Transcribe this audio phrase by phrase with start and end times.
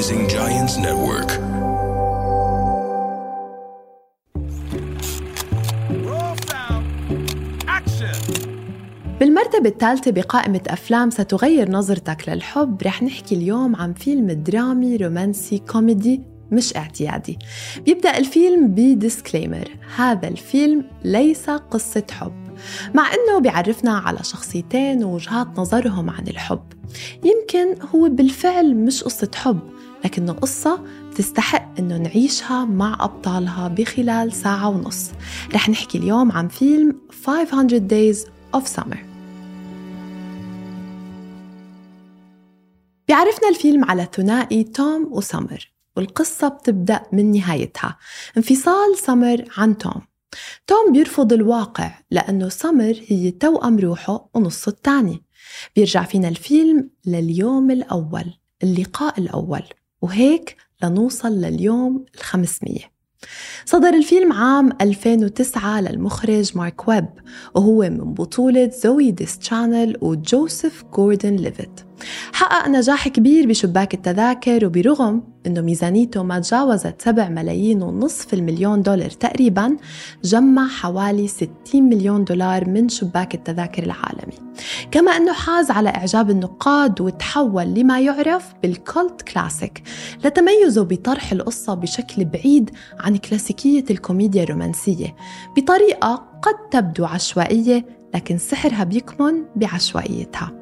[0.00, 1.30] Rising Giants Network.
[9.20, 16.22] بالمرتبة الثالثة بقائمة أفلام ستغير نظرتك للحب رح نحكي اليوم عن فيلم درامي رومانسي كوميدي
[16.52, 17.38] مش اعتيادي.
[17.86, 19.68] بيبدأ الفيلم ب disclaimer.
[19.96, 22.32] هذا الفيلم ليس قصة حب
[22.94, 26.62] مع أنه بيعرفنا على شخصيتين ووجهات نظرهم عن الحب.
[27.24, 29.60] يمكن هو بالفعل مش قصة حب
[30.04, 30.84] لكنه قصة
[31.16, 35.10] تستحق أنه نعيشها مع أبطالها بخلال ساعة ونص.
[35.54, 38.18] رح نحكي اليوم عن فيلم 500 Days
[38.56, 38.98] of Summer.
[43.08, 47.98] بيعرفنا الفيلم على ثنائي توم وسمر والقصة بتبدأ من نهايتها.
[48.36, 50.02] انفصال سمر عن توم.
[50.66, 55.22] توم بيرفض الواقع لأنه سمر هي توأم روحه ونصه الثاني.
[55.76, 58.24] بيرجع فينا الفيلم لليوم الأول
[58.62, 59.62] اللقاء الأول.
[60.02, 63.00] وهيك لنوصل لليوم الخمسمية.
[63.64, 67.08] صدر الفيلم عام 2009 للمخرج مارك ويب
[67.54, 71.80] وهو من بطولة زوي ديستشانل وجوزيف جوردن ليفيت.
[72.32, 79.10] حقق نجاح كبير بشباك التذاكر وبرغم أنه ميزانيته ما تجاوزت 7 ملايين ونصف المليون دولار
[79.10, 79.76] تقريبا
[80.24, 84.49] جمع حوالي 60 مليون دولار من شباك التذاكر العالمي.
[84.90, 89.82] كما أنه حاز على إعجاب النقاد وتحول لما يعرف بالكولت كلاسيك
[90.24, 95.16] لتميزه بطرح القصة بشكل بعيد عن كلاسيكية الكوميديا الرومانسية
[95.56, 100.52] بطريقة قد تبدو عشوائية لكن سحرها بيكمن بعشوائيتها.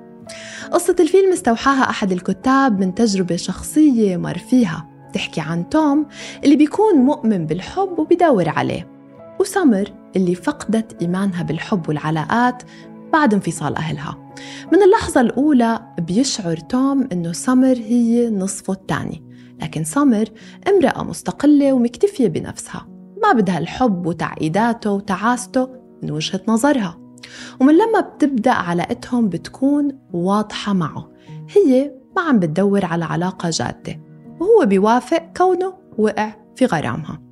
[0.72, 6.06] قصة الفيلم استوحاها أحد الكتاب من تجربة شخصية مر فيها تحكي عن توم
[6.44, 8.88] اللي بيكون مؤمن بالحب وبيدور عليه
[9.40, 12.62] وسمر اللي فقدت إيمانها بالحب والعلاقات
[13.12, 14.32] بعد انفصال أهلها.
[14.72, 19.24] من اللحظة الأولى بيشعر توم إنه سمر هي نصفه الثاني
[19.62, 20.28] لكن سمر
[20.68, 22.88] امرأة مستقلة ومكتفية بنفسها
[23.22, 25.68] ما بدها الحب وتعقيداته وتعاسته
[26.02, 26.98] من وجهة نظرها.
[27.60, 31.10] ومن لما بتبدأ علاقتهم بتكون واضحة معه
[31.50, 34.00] هي ما عم بتدور على علاقة جادة
[34.40, 37.22] وهو بيوافق كونه وقع في غرامها.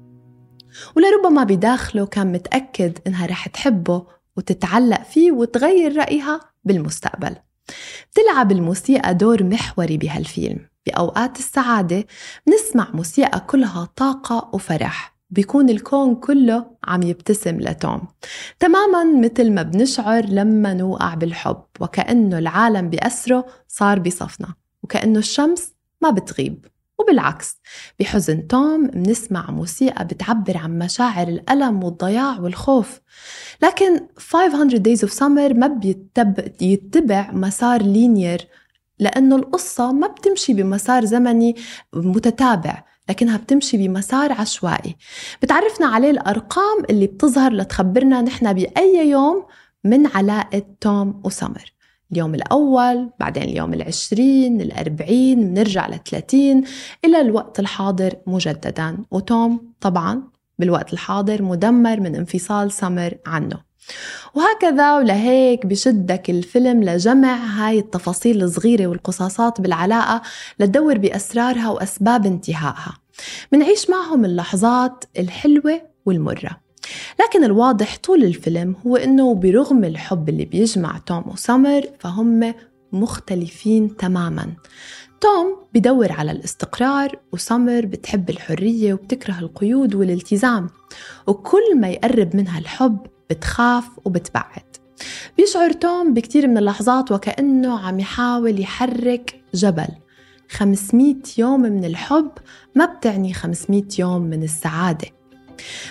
[0.97, 7.37] ولربما بداخله كان متأكد إنها رح تحبه وتتعلق فيه وتغير رأيها بالمستقبل.
[8.13, 10.59] بتلعب الموسيقى دور محوري بهالفيلم.
[10.87, 12.05] بأوقات السعادة
[12.47, 15.17] بنسمع موسيقى كلها طاقة وفرح.
[15.31, 18.03] بيكون الكون كله عم يبتسم لتوم.
[18.59, 26.11] تماما مثل ما بنشعر لما نوقع بالحب وكأنه العالم بأسره صار بصفنا وكأنه الشمس ما
[26.11, 26.67] بتغيب.
[26.99, 27.57] وبالعكس
[28.01, 33.01] بحزن توم بنسمع موسيقى بتعبر عن مشاعر الألم والضياع والخوف.
[33.63, 35.67] لكن 500 Days of Summer ما
[36.61, 38.49] بيتبع مسار لينير
[38.99, 41.57] لأنه القصة ما بتمشي بمسار زمني
[41.95, 44.97] متتابع لكنها بتمشي بمسار عشوائي.
[45.43, 49.47] بتعرفنا عليه الأرقام اللي بتظهر لتخبرنا نحن بأي يوم
[49.85, 51.76] من علاقة توم وسمر.
[52.13, 56.65] اليوم الأول بعدين اليوم العشرين الأربعين بنرجع لثلاثين
[57.05, 58.99] إلى الوقت الحاضر مجددا.
[59.11, 60.23] وتوم طبعا
[60.59, 63.67] بالوقت الحاضر مدمر من انفصال سمر عنه.
[64.35, 70.23] وهكذا ولهيك بشدك الفيلم لجمع هاي التفاصيل الصغيرة والقصاصات بالعلاقة
[70.61, 72.99] لتدور بأسرارها وأسباب انتهائها.
[73.53, 76.66] منعيش معهم اللحظات الحلوة والمرة.
[77.21, 82.55] لكن الواضح طول الفيلم هو إنه برغم الحب اللي بيجمع توم وسمر فهم
[82.93, 84.53] مختلفين تماما.
[85.21, 90.69] توم بدور على الاستقرار وسمر بتحب الحرية وبتكره القيود والالتزام.
[91.27, 92.99] وكل ما يقرب منها الحب
[93.31, 94.77] بتخاف وبتبعد.
[95.39, 99.89] بيشعر توم بكتير من اللحظات وكأنه عم يحاول يحرك جبل.
[100.51, 102.31] 500 يوم من الحب
[102.75, 105.16] ما بتعني 500 يوم من السعادة.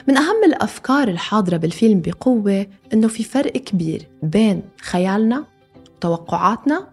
[0.07, 5.45] من أهم الأفكار الحاضرة بالفيلم بقوة إنه في فرق كبير بين خيالنا
[5.97, 6.87] وتوقعاتنا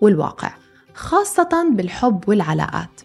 [0.00, 0.54] والواقع
[0.94, 3.00] خاصة بالحب والعلاقات.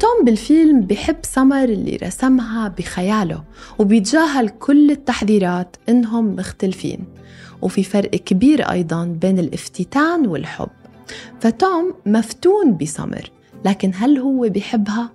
[0.00, 3.44] توم بالفيلم بحب سمر اللي رسمها بخياله
[3.78, 7.04] وبيتجاهل كل التحذيرات إنهم مختلفين.
[7.62, 10.68] وفي فرق كبير أيضا بين الافتتان والحب.
[11.40, 13.30] فتوم مفتون بسمر
[13.64, 15.12] لكن هل هو بحبها؟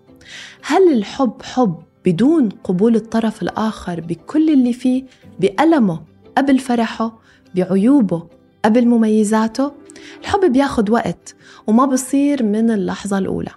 [0.64, 5.04] هل الحب حب بدون قبول الطرف الآخر بكل اللي فيه
[5.40, 6.02] بألمه
[6.38, 7.20] قبل فرحه
[7.56, 8.28] بعيوبه
[8.66, 9.72] قبل مميزاته
[10.22, 11.36] الحب بياخد وقت
[11.68, 13.52] وما بصير من اللحظة الأولى.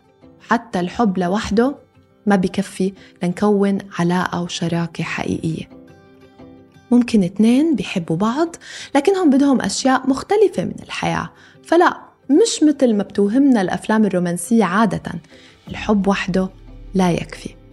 [0.48, 1.76] حتى الحب لوحده
[2.26, 2.92] ما بكفي
[3.22, 5.68] لنكون علاقة وشراكة حقيقية.
[6.90, 8.56] ممكن اتنين بيحبوا بعض
[8.94, 11.30] لكنهم بدهم أشياء مختلفة من الحياة.
[11.62, 12.00] فلا
[12.30, 15.12] مش مثل ما بتوهمنا الأفلام الرومانسية عادة.
[15.68, 16.48] الحب وحده
[16.94, 17.63] لا يكفي.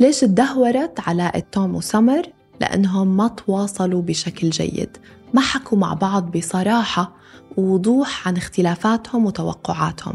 [0.00, 2.22] ليش تدهورت علاقة توم وسمر؟
[2.60, 4.96] لأنهم ما تواصلوا بشكل جيد
[5.34, 7.12] ما حكوا مع بعض بصراحة
[7.56, 10.14] ووضوح عن اختلافاتهم وتوقعاتهم.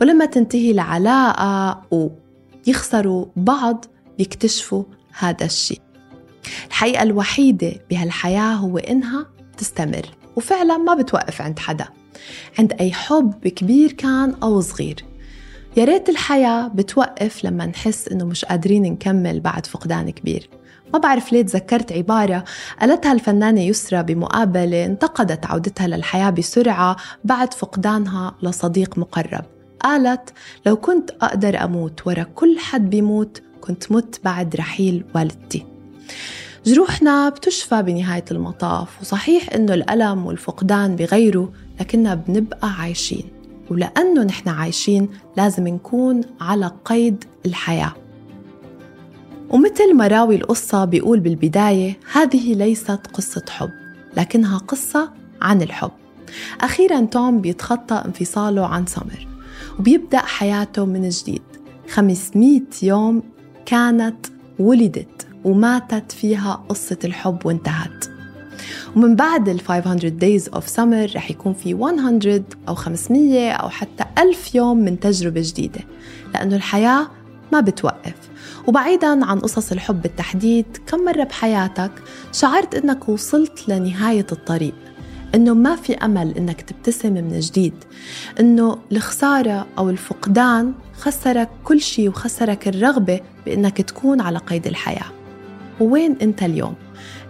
[0.00, 3.84] ولما تنتهي العلاقة ويخسروا بعض
[4.18, 4.84] بيكتشفوا
[5.18, 5.80] هذا الشيء.
[6.66, 9.26] الحقيقة الوحيدة بهالحياة هو إنها
[9.58, 10.06] تستمر
[10.36, 11.88] وفعلا ما بتوقف عند حدا.
[12.58, 15.04] عند أي حب كبير كان أو صغير.
[15.76, 20.48] يا ريت الحياة بتوقف لما نحس إنه مش قادرين نكمل بعد فقدان كبير.
[20.92, 22.44] ما بعرف ليه تذكرت عبارة
[22.80, 29.44] قالتها الفنانة يسرى بمقابلة انتقدت عودتها للحياة بسرعة بعد فقدانها لصديق مقرب.
[29.80, 30.32] قالت
[30.66, 35.66] لو كنت أقدر أموت ورا كل حد بيموت كنت مت بعد رحيل والدتي.
[36.66, 43.35] جروحنا بتشفى بنهاية المطاف وصحيح إنه الألم والفقدان بغيره لكننا بنبقى عايشين.
[43.70, 47.92] ولأنه نحن عايشين لازم نكون على قيد الحياة.
[49.50, 53.70] ومثل ما راوي القصة بيقول بالبداية هذه ليست قصة حب
[54.16, 55.90] لكنها قصة عن الحب.
[56.60, 59.28] أخيرا توم بيتخطى انفصاله عن سمر
[59.78, 61.42] وبيبدأ حياته من جديد.
[61.88, 63.22] 500 يوم
[63.66, 64.26] كانت
[64.58, 68.15] ولدت وماتت فيها قصة الحب وانتهت.
[68.96, 74.04] ومن بعد ال 500 days of summer رح يكون في 100 أو 500 أو حتى
[74.18, 75.80] 1000 يوم من تجربة جديدة
[76.34, 77.08] لأنه الحياة
[77.52, 78.14] ما بتوقف.
[78.66, 81.90] وبعيدا عن قصص الحب بالتحديد كم مرة بحياتك
[82.32, 84.74] شعرت إنك وصلت لنهاية الطريق؟
[85.34, 87.74] إنه ما في أمل إنك تبتسم من جديد.
[88.40, 95.06] إنه الخسارة أو الفقدان خسرك كل شيء وخسرك الرغبة بإنك تكون على قيد الحياة.
[95.80, 96.74] وين أنت اليوم؟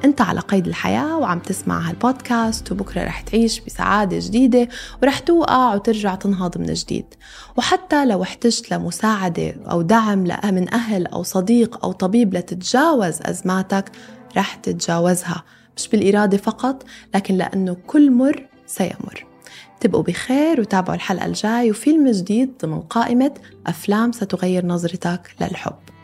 [0.05, 4.69] أنت على قيد الحياة وعم تسمع هالبودكاست وبكرة رح تعيش بسعادة جديدة
[5.03, 7.05] ورح توقع وترجع تنهض من جديد.
[7.57, 13.93] وحتى لو احتجت لمساعدة أو دعم من أهل أو صديق أو طبيب لتتجاوز أزماتك
[14.37, 15.45] رح تتجاوزها.
[15.77, 16.85] مش بالإرادة فقط
[17.15, 19.27] لكن لأنه كل مر سيمر.
[19.81, 23.35] تبقوا بخير وتابعوا الحلقة الجاي وفيلم جديد ضمن قائمة
[23.67, 25.96] أفلام ستغير نظرتك للحب.